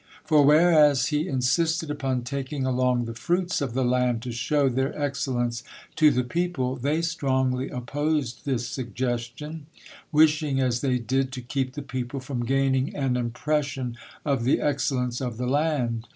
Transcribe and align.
For 0.23 0.43
whereas 0.43 1.09
he 1.09 1.27
insisted 1.27 1.91
upon 1.91 2.23
taking 2.23 2.65
along 2.65 3.05
the 3.05 3.13
fruits 3.13 3.61
of 3.61 3.75
the 3.75 3.85
land 3.85 4.23
to 4.23 4.31
show 4.31 4.67
their 4.67 4.99
excellence 4.99 5.61
to 5.95 6.09
the 6.09 6.23
people, 6.23 6.75
they 6.75 7.03
strongly 7.03 7.69
opposed 7.69 8.43
this 8.43 8.67
suggestion, 8.67 9.67
wishing 10.11 10.59
as 10.59 10.81
they 10.81 10.97
did 10.97 11.31
to 11.33 11.41
keep 11.41 11.73
the 11.73 11.83
people 11.83 12.19
from 12.19 12.45
gaining 12.45 12.95
an 12.95 13.15
impression 13.15 13.95
of 14.25 14.43
the 14.43 14.59
excellence 14.59 15.21
of 15.21 15.37
the 15.37 15.45
land. 15.45 16.07